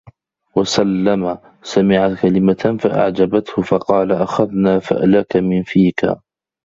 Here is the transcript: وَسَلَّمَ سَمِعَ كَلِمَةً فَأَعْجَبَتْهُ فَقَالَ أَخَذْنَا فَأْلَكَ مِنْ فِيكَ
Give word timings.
وَسَلَّمَ 0.55 1.37
سَمِعَ 1.63 2.15
كَلِمَةً 2.21 2.77
فَأَعْجَبَتْهُ 2.79 3.61
فَقَالَ 3.61 4.11
أَخَذْنَا 4.11 4.79
فَأْلَكَ 4.79 5.37
مِنْ 5.37 5.63
فِيكَ 5.63 6.01